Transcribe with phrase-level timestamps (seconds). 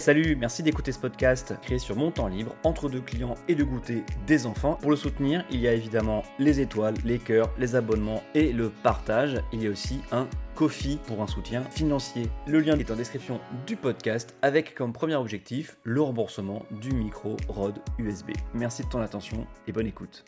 [0.00, 3.62] Salut, merci d'écouter ce podcast créé sur mon temps libre, entre deux clients et de
[3.62, 4.78] goûter des enfants.
[4.80, 8.70] Pour le soutenir, il y a évidemment les étoiles, les cœurs, les abonnements et le
[8.70, 9.42] partage.
[9.52, 12.30] Il y a aussi un Kofi pour un soutien financier.
[12.46, 17.36] Le lien est en description du podcast avec comme premier objectif le remboursement du micro
[17.48, 18.30] ROD USB.
[18.54, 20.24] Merci de ton attention et bonne écoute.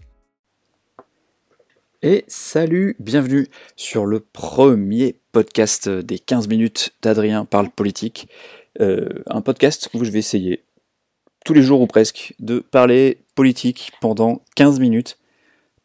[2.03, 3.47] Et salut, bienvenue
[3.77, 8.29] sur le premier podcast des 15 minutes d'Adrien parle politique.
[8.81, 10.65] Euh, un podcast où je vais essayer,
[11.45, 15.19] tous les jours ou presque, de parler politique pendant 15 minutes.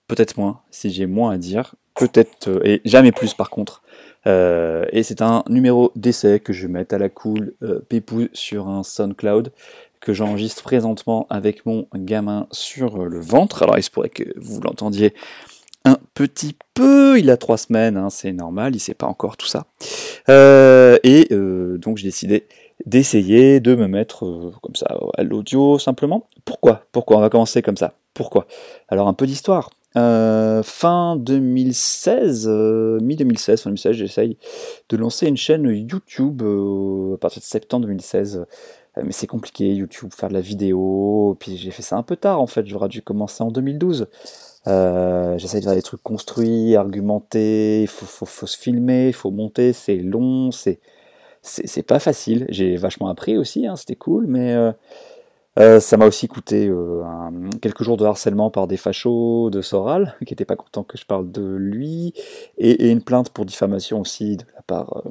[0.08, 1.76] Peut-être moins, si j'ai moins à dire.
[1.96, 3.82] Peut-être, euh, et jamais plus par contre.
[4.26, 7.56] Euh, et c'est un numéro d'essai que je vais mettre à la cool
[7.90, 9.52] pépou sur un SoundCloud
[10.00, 13.64] que j'enregistre présentement avec mon gamin sur le ventre.
[13.64, 15.14] Alors il se pourrait que vous l'entendiez
[15.86, 17.20] un petit peu.
[17.20, 19.66] Il a trois semaines, hein, c'est normal, il sait pas encore tout ça.
[20.30, 22.48] Et donc j'ai décidé
[22.88, 24.88] d'essayer de me mettre euh, comme ça
[25.18, 26.28] à l'audio simplement.
[26.46, 26.86] Pourquoi?
[26.92, 27.18] Pourquoi?
[27.18, 27.94] On va commencer comme ça.
[28.14, 28.48] Pourquoi?
[28.90, 29.70] Alors un peu d'histoire.
[29.94, 34.38] fin 2016, mi-2016, fin 2016, j'essaye
[34.90, 38.46] de lancer une chaîne YouTube à partir de septembre 2016
[39.04, 42.42] mais c'est compliqué, YouTube, faire de la vidéo, puis j'ai fait ça un peu tard
[42.42, 44.08] en fait, j'aurais dû commencer en 2012.
[44.68, 49.14] Euh, J'essaie de faire des trucs construits, argumentés, il faut, faut, faut, se filmer, il
[49.14, 50.80] faut monter, c'est long, c'est
[51.48, 52.46] c'est pas facile.
[52.50, 54.72] J'ai vachement appris aussi, hein, c'était cool, mais euh,
[55.60, 57.04] euh, ça m'a aussi coûté euh,
[57.62, 61.06] quelques jours de harcèlement par des fachos de Soral, qui n'étaient pas contents que je
[61.06, 62.14] parle de lui,
[62.58, 65.04] et, une plainte pour diffamation aussi de la part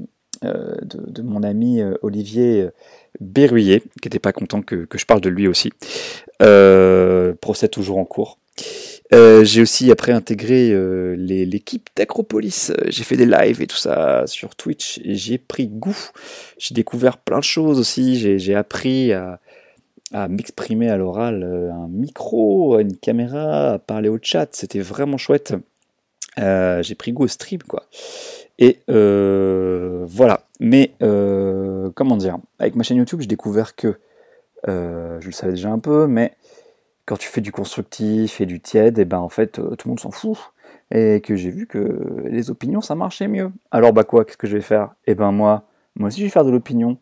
[0.42, 2.68] de, mon ami Olivier
[3.20, 5.70] Berruyer, qui n'était pas content que, je parle de lui aussi.
[7.40, 8.38] procès toujours en cours.
[9.14, 12.70] Euh, j'ai aussi après intégré euh, l'équipe d'Acropolis.
[12.70, 16.10] Euh, j'ai fait des lives et tout ça sur Twitch j'ai pris goût.
[16.58, 18.38] J'ai découvert plein de choses aussi.
[18.38, 19.38] J'ai appris à
[20.28, 24.48] m'exprimer à l'oral, un micro, une caméra, à parler au chat.
[24.52, 25.54] C'était vraiment chouette.
[26.36, 27.84] j'ai pris goût au stream quoi.
[28.58, 30.42] Et voilà.
[30.58, 32.38] Mais comment dire?
[32.58, 33.98] Avec ma chaîne YouTube, j'ai découvert que
[34.66, 36.32] je le savais déjà un peu, mais
[37.06, 39.88] quand tu fais du constructif et du tiède, et eh ben en fait euh, tout
[39.88, 40.52] le monde s'en fout.
[40.92, 43.50] Et que j'ai vu que les opinions ça marchait mieux.
[43.72, 44.94] Alors bah quoi, qu'est-ce que je vais faire?
[45.06, 45.64] Et eh ben moi,
[45.96, 46.98] moi aussi je vais faire de l'opinion.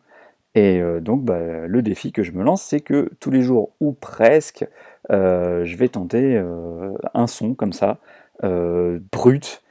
[0.55, 3.73] Et euh, donc bah, le défi que je me lance, c'est que tous les jours
[3.79, 4.65] ou presque,
[5.11, 6.41] euh, je vais tenter
[7.13, 7.99] un son comme ça,
[8.41, 9.63] brut,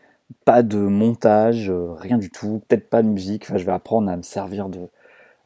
[0.44, 3.44] pas de montage, rien du tout, peut-être pas de musique.
[3.44, 4.88] Enfin, je vais apprendre à me servir de,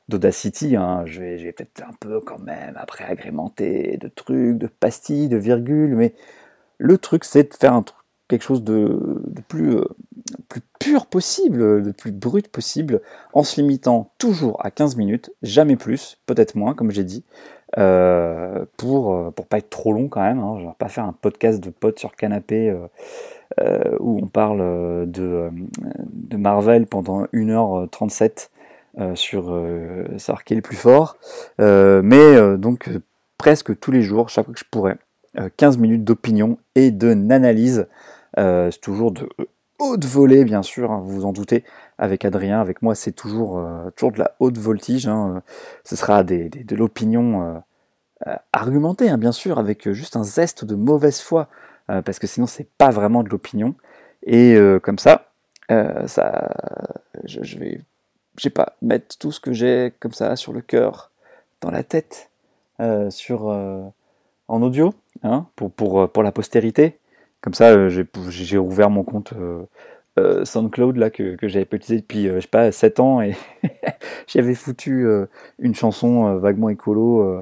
[0.09, 0.77] d'Audacity.
[0.77, 1.05] Hein.
[1.07, 5.95] Je vais, peut-être un peu quand même après agrémenter de trucs, de pastilles, de virgules,
[5.95, 6.15] mais
[6.79, 7.99] le truc c'est de faire un truc,
[8.29, 8.99] quelque chose de,
[9.49, 9.85] plus, euh,
[10.49, 13.01] plus pur possible, de plus brut possible,
[13.33, 17.25] en se limitant toujours à 15 minutes, jamais plus, peut-être moins, comme j'ai dit,
[17.77, 20.39] euh, pour, euh, pour pas être trop long quand même.
[20.39, 20.57] Hein.
[20.59, 22.75] Je vais pas faire un podcast de potes sur canapé.
[24.01, 24.61] où on parle
[25.11, 25.51] de,
[26.13, 28.58] de Marvel pendant 1h37 euh,
[29.15, 30.05] sur euh,
[30.45, 31.17] qui est le plus fort.
[31.61, 32.91] Euh, mais donc
[33.37, 34.99] presque tous les jours, chaque fois que je pourrais,
[35.57, 37.87] 15 minutes d'opinion et de n'analyse.
[38.37, 39.29] c'est toujours de
[39.79, 41.65] haute volée, bien sûr, hein, vous vous en doutez.
[41.99, 43.65] Avec Adrien, avec moi, c'est toujours,
[43.95, 45.07] toujours de la haute voltige.
[45.07, 45.43] Hein.
[45.85, 47.63] Ce sera de l'opinion
[48.53, 51.49] argumentée, hein, bien sûr, avec juste un zeste de mauvaise foi,
[51.87, 53.75] parce que sinon, c'est pas vraiment de l'opinion.
[54.27, 55.31] Et comme ça,
[55.69, 56.51] ça
[57.25, 57.81] je, vais
[58.43, 61.11] sais pas, mettre tout ce que j'ai comme ça sur le cœur,
[61.61, 62.31] dans la tête,
[62.81, 63.83] euh, sur, euh,
[64.47, 66.99] en audio, hein, pour, pour, euh, pour la postérité.
[67.41, 69.33] Comme ça, j'ai ouvert mon compte
[70.43, 73.37] SoundCloud là, que, que j'avais pas utilisé depuis, je sais pas, 7 ans et
[74.27, 75.07] j'avais foutu
[75.61, 77.41] une chanson vaguement écolo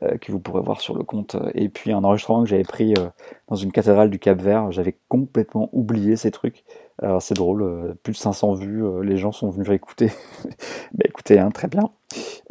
[0.00, 1.36] que vous pourrez voir sur le compte.
[1.52, 2.94] Et puis un enregistrement que j'avais pris
[3.48, 4.72] dans une cathédrale du Cap Vert.
[4.72, 6.64] J'avais complètement oublié ces trucs.
[7.02, 10.12] Alors c'est drôle, euh, plus de 500 vues, euh, les gens sont venus écouter.
[10.94, 11.90] bah écoutez, hein, très bien.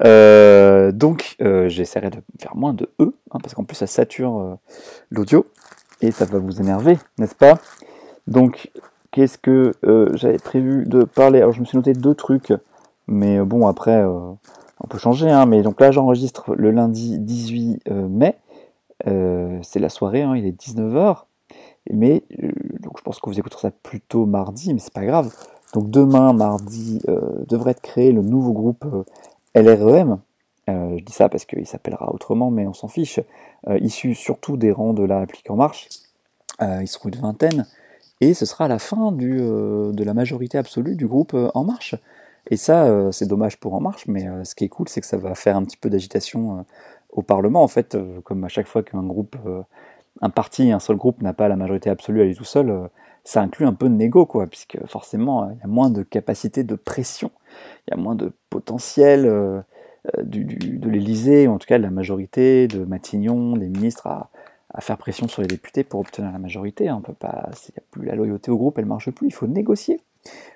[0.03, 4.57] Euh, donc j'essaierai de faire moins de E, hein, parce qu'en plus ça sature
[5.09, 5.45] l'audio,
[6.01, 7.59] et ça va vous énerver, n'est-ce pas?
[8.27, 8.71] Donc
[9.11, 9.71] qu'est-ce que
[10.15, 11.39] j'avais prévu de parler?
[11.39, 12.51] Alors je me suis noté deux trucs,
[13.07, 18.35] mais bon après on peut changer, hein, mais donc là j'enregistre le lundi 18 mai,
[19.05, 21.23] c'est la soirée, il est 19h.
[21.91, 25.33] Mais euh, donc je pense que vous écouterez ça plutôt mardi, mais c'est pas grave.
[25.73, 29.03] Donc demain, mardi, euh, devrait être créé le nouveau groupe euh,
[29.55, 30.19] LREM.
[30.67, 33.19] je dis ça parce qu'il s'appellera autrement, mais on s'en fiche.
[33.81, 35.89] issu surtout des rangs de la République en marche.
[36.61, 37.65] ils seront une vingtaine.
[38.21, 41.95] Et ce sera la fin de la majorité absolue du groupe En Marche.
[42.49, 45.17] Et ça, c'est dommage pour En Marche, mais ce qui est cool, c'est que ça
[45.17, 46.65] va faire un petit peu d'agitation
[47.11, 49.35] au Parlement, en fait, comme à chaque fois qu'un groupe,
[50.21, 52.89] un parti, un seul groupe n'a pas la majorité absolue à lui tout seul,
[53.23, 56.63] ça inclut un peu de négo, quoi, puisque forcément, il y a moins de capacité
[56.63, 57.31] de pression,
[57.87, 59.63] il y a moins de potentiel
[60.23, 64.29] du, de l'Élysée, en tout cas de la majorité, de Matignon, des ministres à,
[64.79, 66.89] faire pression sur les députés pour obtenir la majorité.
[66.89, 66.95] Hein.
[66.97, 69.27] On peut pas, s'il n'y a plus la loyauté au groupe, elle marche plus.
[69.27, 70.01] Il faut négocier.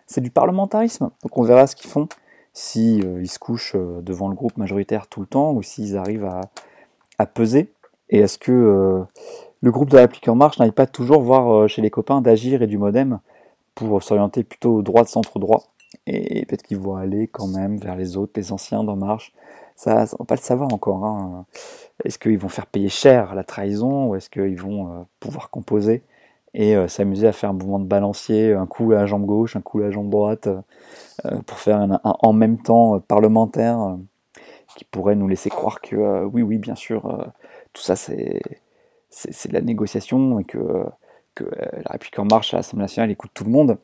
[0.08, 1.12] C'est du parlementarisme.
[1.22, 2.08] Donc on verra ce qu'ils font
[2.54, 5.96] si euh, ils se couchent euh, devant le groupe majoritaire tout le temps ou s'ils
[5.96, 6.42] arrivent à,
[7.20, 7.72] à, peser.
[8.10, 9.04] Et est-ce que euh,
[9.62, 12.62] le groupe de la République en marche n'arrive pas toujours voir chez les copains d'agir
[12.62, 13.20] et du MoDem
[13.76, 15.64] pour s'orienter plutôt droit de centre droit
[16.06, 19.34] et peut-être qu'ils vont aller quand même vers les autres, les anciens d'En Marche.
[19.76, 21.04] Ça, on va pas le savoir encore.
[21.06, 21.46] Hein.
[22.04, 26.04] Est-ce qu'ils vont faire payer cher la trahison ou est-ce qu'ils vont euh, pouvoir composer
[26.54, 29.56] et euh, s'amuser à faire un mouvement de balancier, un coup à la jambe gauche,
[29.56, 30.48] un coup à la jambe droite,
[31.26, 33.98] euh, pour faire un, en même temps parlementaire
[34.76, 37.32] qui pourrait nous laisser croire que oui, oui, bien sûr,
[37.74, 38.42] tout ça c'est
[39.18, 40.86] c'est de la négociation et que,
[41.36, 43.78] que la République en marche à l'Assemblée nationale écoute tout le monde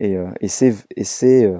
[0.00, 1.52] et, et c'est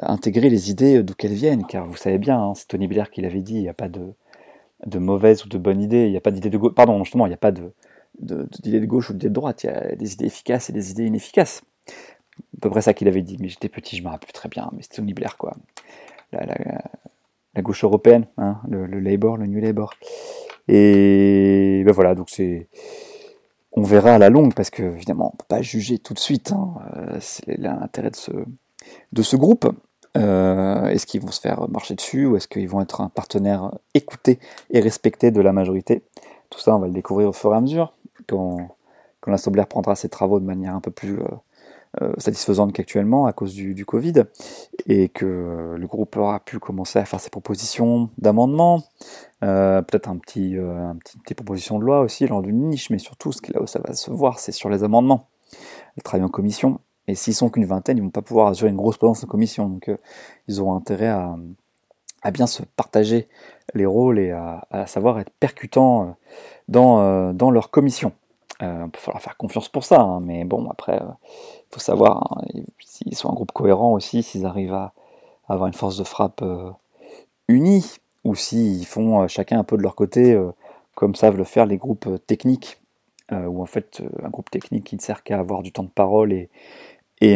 [0.00, 3.22] intégrer les idées d'où qu'elles viennent, car vous savez bien, hein, c'est Tony Blair qui
[3.22, 4.14] l'avait dit, il n'y a pas de,
[4.86, 6.06] de mauvaises ou de bonnes idées.
[6.06, 6.74] Il n'y a pas d'idée de gauche.
[6.74, 7.72] Pardon, justement, il n'y a pas de,
[8.86, 9.64] gauche ou d'idées de droite.
[9.64, 11.62] Il y a des idées efficaces et des idées inefficaces.
[12.38, 13.36] À peu près ça qu'il avait dit.
[13.40, 14.70] Mais j'étais petit, je me rappelle très bien.
[14.72, 15.56] Mais c'était Tony Blair, quoi.
[16.32, 19.94] La, gauche européenne, hein, le, Labour, le New Labour.
[20.68, 22.68] Et ben voilà, donc c'est.
[23.72, 26.18] On verra à la longue, parce que évidemment, on ne peut pas juger tout de
[26.18, 26.52] suite.
[26.52, 26.74] Hein.
[26.96, 28.30] Euh, c'est l'intérêt de ce,
[29.12, 29.66] de ce groupe.
[30.16, 33.72] Euh, est-ce qu'ils vont se faire marcher dessus ou est-ce qu'ils vont être un partenaire
[33.94, 34.38] écouté
[34.70, 36.02] et respecté de la majorité?
[36.50, 37.94] Tout ça, on va le découvrir au fur et à mesure
[38.28, 38.68] quand,
[39.26, 41.24] l'Assemblée prendra ses travaux de manière un peu plus euh,
[42.18, 44.24] satisfaisante qu'actuellement à cause du, Covid
[44.86, 48.82] et que le groupe aura pu commencer à faire ses propositions d'amendement,
[49.40, 53.40] peut-être un petit, un petit, proposition de loi aussi lors d'une niche, mais surtout ce
[53.40, 55.28] qui là où ça va se voir, c'est sur les amendements.
[55.96, 58.76] Le travail en commission et s'ils sont qu'une vingtaine, ils vont pas pouvoir assurer une
[58.76, 59.68] grosse présence en commission.
[59.68, 59.96] Donc euh,
[60.48, 61.36] ils auront intérêt à,
[62.22, 63.28] à, bien se partager
[63.74, 66.16] les rôles et à, savoir être percutants
[66.74, 68.12] euh, euh, dans leur commission.
[68.64, 72.38] Euh, il va falloir faire confiance pour ça, hein, mais bon, après, il faut savoir
[72.38, 72.42] hein,
[72.80, 74.92] s'ils sont un groupe cohérent aussi, s'ils arrivent à,
[75.48, 76.42] avoir une force de frappe
[77.48, 80.40] unie, ou s'ils font chacun un peu de leur côté,
[80.94, 82.78] comme savent le faire les groupes techniques,
[83.30, 86.32] où en fait, un groupe technique qui ne sert qu'à avoir du temps de parole
[86.32, 86.48] et,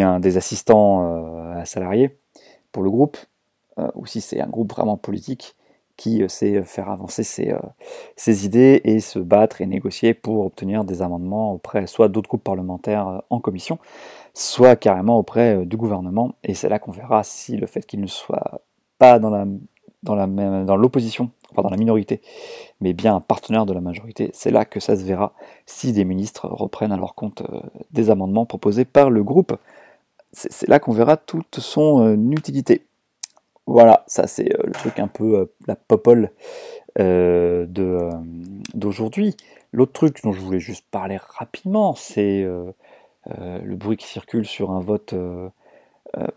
[0.02, 1.02] un des assistants
[1.58, 2.19] euh, salariés
[2.72, 3.16] pour le groupe,
[3.78, 5.56] euh, ou si c'est un groupe vraiment politique
[5.98, 7.54] qui euh, sait faire avancer ses,
[8.16, 12.44] ses, idées et se battre et négocier pour obtenir des amendements auprès soit d'autres groupes
[12.44, 13.78] parlementaires en commission,
[14.32, 16.34] soit carrément auprès du gouvernement.
[16.42, 18.62] Et c'est là qu'on verra si le fait qu'il ne soit
[18.98, 19.46] pas dans
[20.04, 22.22] dans l'opposition, enfin dans la minorité,
[22.80, 25.32] mais bien un partenaire de la majorité, c'est là que ça se verra
[25.66, 27.42] si des ministres reprennent à leur compte
[27.90, 29.58] des amendements proposés par le groupe
[30.32, 32.82] c'est là qu'on verra toute son euh, utilité.
[33.68, 36.30] Voilà, ça c'est euh, le truc un peu euh, la popole
[38.74, 39.36] d'aujourd'hui.
[39.72, 44.80] L'autre truc dont je voulais juste parler rapidement, c'est le bruit qui circule sur un
[44.80, 45.14] vote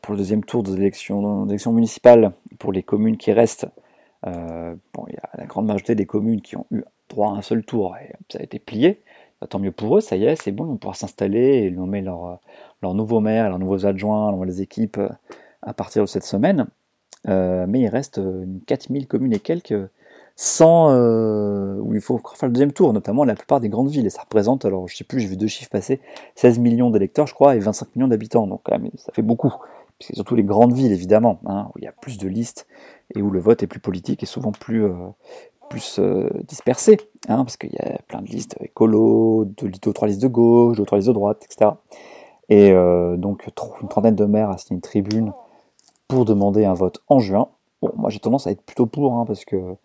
[0.02, 3.66] pour le deuxième tour des élections, municipales pour les communes qui restent.
[4.28, 7.64] il y a la grande majorité des communes qui ont eu droit à un seul
[7.64, 9.02] tour et ça a été plié.
[9.42, 12.02] Bah, tant mieux pour eux, ça y est, c'est bon, on pourra s'installer et nommer
[12.02, 12.40] leur,
[12.84, 15.10] leurs nouveaux maires, leurs nouveaux adjoints, les équipes euh,
[15.64, 16.68] à partir de cette semaine.
[17.28, 18.20] Euh, mais il reste
[18.66, 19.76] 4000 euh, communes et quelques
[20.38, 20.90] sans
[21.80, 24.08] où il faut faire le deuxième tour, notamment la plupart des grandes villes.
[24.08, 26.00] Et ça représente, alors je sais plus, j'ai vu deux chiffres passer,
[26.36, 28.48] 16 millions d'électeurs, je crois, et 25 millions d'habitants.
[28.48, 29.54] Donc quand même, ça fait beaucoup.
[30.00, 32.66] C'est surtout les grandes villes, évidemment, hein, où il y a plus de listes
[33.14, 34.84] et où le vote est plus politique et souvent plus,
[35.70, 36.00] plus
[36.48, 36.98] dispersé,
[37.28, 40.78] hein, parce qu'il y a plein de listes écolo, de, de, trois listes de gauche,
[40.78, 41.72] de trois listes de droite, etc.
[42.52, 43.48] Et euh, donc
[43.82, 45.32] une trentaine de maires signé une tribune
[46.12, 47.48] pour demander un vote en juin.
[47.82, 49.78] Bon, moi j'ai tendance à être plutôt pour, hein, parce que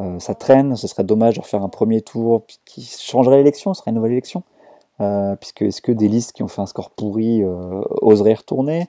[0.00, 3.80] euh, ça traîne, ce serait dommage de refaire un premier tour qui changerait l'élection, ce
[3.80, 4.42] serait une nouvelle élection.
[5.00, 7.42] Euh, puisque est-ce que des listes qui ont fait un score pourri
[8.02, 8.88] oseraient retourner?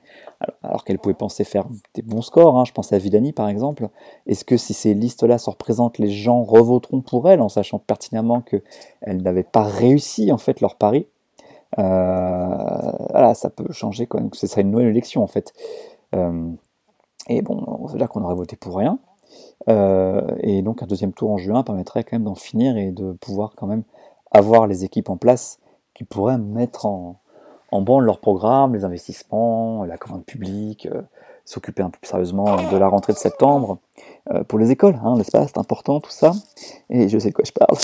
[0.62, 3.88] Alors, qu'elles pouvaient penser faire des bons scores hein, Je pense à Villani par exemple.
[4.26, 8.42] Est-ce que si ces listes-là se représentent, les gens revoteront pour elles en sachant pertinemment
[8.42, 11.06] qu'elles n'avaient pas réussi en fait leur pari?
[11.78, 14.28] Euh, voilà, ça peut changer quand même.
[14.34, 15.54] Ce serait une nouvelle élection en fait.
[17.30, 18.98] Euh, et bon, on veut dire qu'on aurait voté pour rien.
[19.68, 23.12] Euh, et donc un deuxième tour en juin permettrait quand même d'en finir et de
[23.12, 23.84] pouvoir quand même
[24.30, 25.58] avoir les équipes en place
[25.94, 27.20] qui pourraient mettre en,
[27.70, 30.88] en branle leur programme, les investissements, la commande publique,
[31.44, 33.78] s'occuper un peu plus sérieusement de la rentrée de septembre
[34.48, 36.32] pour les écoles, hein, n'est-ce pas C'est important tout ça.
[36.90, 37.76] Et je sais de quoi je parle.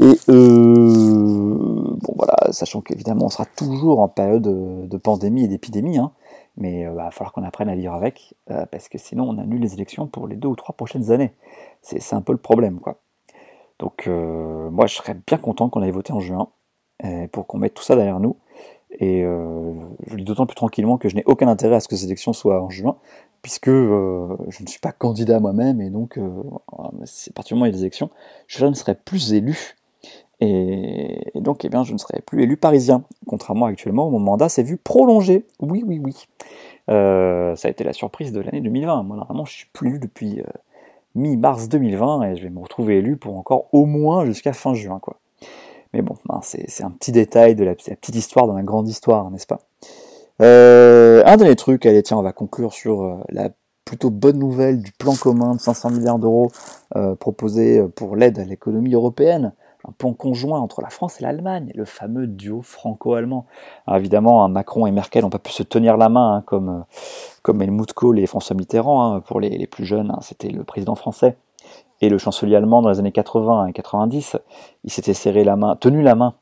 [0.00, 6.12] Et bon voilà, sachant qu'évidemment on sera toujours en période de pandémie et d'épidémie, hein,
[6.56, 9.74] mais il va falloir qu'on apprenne à vivre avec, parce que sinon on annule les
[9.74, 11.32] élections pour les deux ou trois prochaines années.
[11.80, 13.00] C'est un peu le problème, quoi.
[13.78, 16.48] Donc moi je serais bien content qu'on aille voter en juin,
[17.32, 18.36] pour qu'on mette tout ça derrière nous.
[18.98, 19.72] Et euh,
[20.06, 22.32] je le d'autant plus tranquillement que je n'ai aucun intérêt à ce que ces élections
[22.32, 22.98] soient en juin,
[23.40, 26.28] puisque euh, je ne suis pas candidat moi-même, et donc, euh,
[27.04, 28.10] c'est particulièrement il y a des élections,
[28.46, 29.76] je ne serai plus élu.
[30.44, 34.48] Et, donc, eh bien, je ne serai plus élu parisien, contrairement actuellement où mon mandat
[34.48, 35.46] s'est vu prolongé.
[35.60, 36.26] Oui, oui, oui.
[36.88, 39.04] ça a été la surprise de l'année 2020.
[39.04, 40.42] Moi, normalement, je suis plus élu depuis
[41.14, 44.98] mi-mars 2020, et je vais me retrouver élu pour encore au moins jusqu'à fin juin,
[44.98, 45.16] quoi.
[45.92, 49.30] Mais bon, ben, c'est un petit détail de la, petite histoire dans la grande histoire,
[49.30, 49.60] n'est-ce pas?
[50.40, 53.50] Euh, Un dernier truc, allez tiens, on va conclure sur euh, la
[53.84, 56.50] plutôt bonne nouvelle du plan commun de 500 milliards d'euros
[56.96, 59.52] euh, proposé pour l'aide à l'économie européenne.
[59.88, 63.46] Un plan conjoint entre la France et l'Allemagne, le fameux duo franco-allemand.
[63.92, 66.84] Évidemment, hein, Macron et Merkel n'ont pas pu se tenir la main, hein, comme,
[67.42, 69.14] comme Helmut Kohl et François Mitterrand.
[69.14, 71.36] Hein, pour les, plus jeunes, c'était le président français
[72.02, 74.36] et le chancelier allemand dans les années 80 et 90,
[74.84, 76.34] il s'était serré la main, tenu la main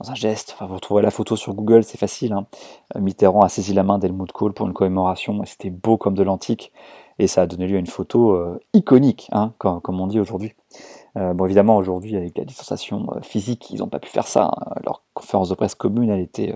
[0.00, 0.56] dans un geste.
[0.60, 2.32] Vous trouverez la photo sur Google, c'est facile.
[2.32, 2.46] Hein.
[2.96, 6.72] Mitterrand a saisi la main d'Helmut Kohl pour une commémoration, c'était beau comme de l'antique,
[7.18, 10.52] et ça a donné lieu à une photo euh, iconique, comme, on dit aujourd'hui.
[11.16, 14.50] Euh, bon, évidemment, aujourd'hui, avec la distanciation euh, physique, ils n'ont pas pu faire ça.
[14.56, 14.74] Hein.
[14.84, 16.54] Leur conférence de presse commune, elle était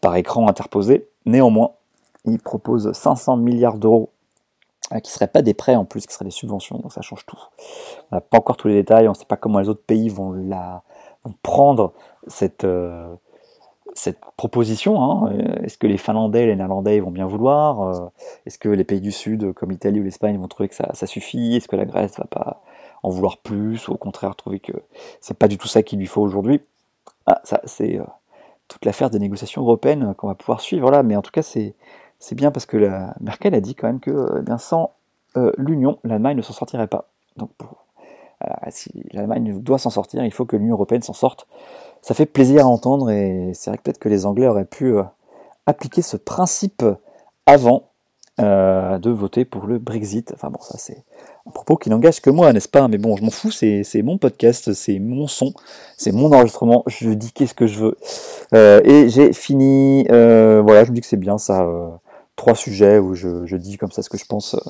[0.00, 1.08] par écran interposée.
[1.26, 1.72] Néanmoins,
[2.24, 4.10] ils proposent 500 milliards d'euros
[4.92, 7.02] euh, qui ne seraient pas des prêts en plus, qui seraient des subventions, donc ça
[7.02, 7.38] change tout.
[8.10, 10.08] On n'a pas encore tous les détails, on ne sait pas comment les autres pays
[10.08, 10.82] vont, la,
[11.42, 11.92] prendre
[12.26, 13.14] cette, euh,
[13.94, 15.02] cette proposition.
[15.02, 15.32] Hein.
[15.32, 18.10] Euh, est-ce que les Finlandais, les Néerlandais vont bien vouloir
[18.46, 21.06] Est-ce que les pays du Sud, comme l'Italie ou l'Espagne, vont trouver que ça, ça
[21.06, 21.56] suffit?
[21.56, 22.62] Est-ce que la Grèce va pas
[23.02, 24.72] en vouloir plus ou au contraire trouver que
[25.20, 26.60] c'est pas du tout ça qu'il lui faut aujourd'hui
[27.26, 28.00] ah, ça c'est
[28.72, 31.74] toute l'affaire des négociations européennes qu'on va pouvoir suivre là, mais en tout cas c'est
[32.18, 34.92] c'est bien parce que la Merkel a dit quand même que euh, bien sans
[35.36, 37.08] euh, l'Union, l'Allemagne ne s'en sortirait pas.
[37.36, 37.50] Donc
[38.70, 41.46] si l'Allemagne doit s'en sortir, il faut que l'Union européenne s'en sorte.
[42.00, 44.96] Ça fait plaisir à entendre et c'est vrai que peut-être que les Anglais auraient pu
[44.96, 45.04] euh,
[45.66, 46.84] appliquer ce principe
[47.46, 47.88] avant
[48.38, 50.32] de voter pour le Brexit.
[50.34, 51.04] Enfin bon, ça c'est
[51.50, 52.86] propos qui n'engage que moi, n'est-ce pas?
[52.88, 55.52] Mais bon, je m'en fous, c'est mon podcast, c'est mon son,
[55.96, 57.96] c'est mon enregistrement, je dis qu'est-ce que je veux.
[58.84, 61.66] et j'ai fini, voilà, je me dis que c'est bien ça
[62.36, 64.54] trois sujets où je, dis comme ça ce que je pense.
[64.54, 64.60] Euh,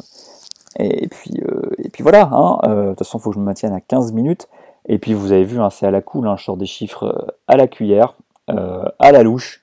[0.79, 3.41] et, puis, euh, et puis voilà, hein, euh, de toute façon, il faut que je
[3.41, 4.49] me maintienne à 15 minutes.
[4.89, 7.35] Et puis vous avez vu, hein, c'est à la cool, hein, je sors des chiffres
[7.47, 8.17] à la cuillère,
[8.49, 9.62] à la louche.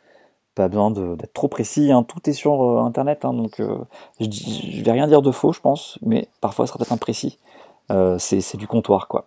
[0.60, 5.22] Pas besoin d'être trop précis, tout est sur internet, donc je, ne vais rien dire
[5.22, 7.40] de faux, je pense, mais parfois ça sera peut-être imprécis.
[8.18, 9.26] c'est du comptoir, quoi.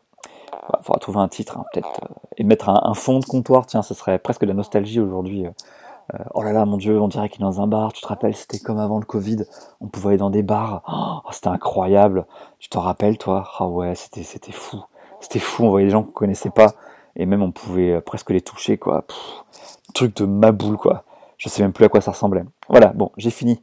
[0.78, 1.88] Il faudra trouver un titre, peut-être,
[2.36, 5.46] et mettre un, fond de comptoir, tiens, ce serait presque de la nostalgie aujourd'hui.
[6.14, 7.92] Euh, oh là là, mon Dieu, on dirait qu'il est dans un bar.
[7.92, 9.44] Tu te rappelles, c'était comme avant le Covid.
[9.80, 10.82] On pouvait aller dans des bars.
[11.24, 12.26] Oh, c'était incroyable.
[12.58, 13.48] Tu t'en rappelles, toi?
[13.58, 14.82] Ah ouais, c'était, fou.
[15.20, 15.64] C'était fou.
[15.64, 16.72] On voyait des gens qu'on connaissait pas.
[17.16, 19.04] Et même, on pouvait euh, presque les toucher, quoi.
[19.94, 21.04] truc de maboule, quoi.
[21.42, 22.44] Je sais même plus à quoi ça ressemblait.
[22.68, 23.60] Voilà, bon, j'ai fini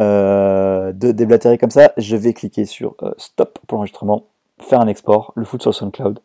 [0.00, 1.92] euh, de déblatérer comme ça.
[1.96, 4.24] Je vais cliquer sur stop pour l'enregistrement,
[4.58, 6.18] faire un export, le foutre sur SoundCloud.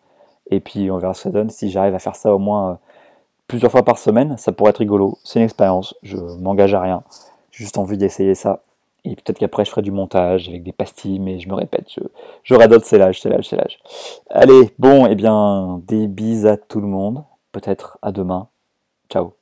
[0.50, 1.52] Et puis, on verra ce que ça donne.
[1.52, 2.80] Si j'arrive à faire ça au moins
[3.48, 5.20] plusieurs fois par semaine, ça pourrait être rigolo.
[5.24, 7.04] C'est une expérience, je m'engage à rien.
[7.52, 8.64] J'ai juste envie d'essayer ça.
[9.04, 12.02] Et peut-être qu'après je ferai du montage avec des pastilles, mais je me répète, je,
[12.42, 13.80] je c'est l'âge, c'est l'âge, c'est l'âge.
[14.32, 17.24] Allez, bon, et eh bien, des bises à tout le monde.
[17.52, 18.48] Peut-être à demain.
[19.10, 19.35] Ciao.